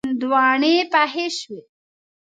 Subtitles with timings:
[0.09, 1.61] هندواڼی پخې شوې.